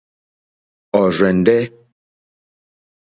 Ɔ̀rzɛ̀ndɛ́. 1.01 1.61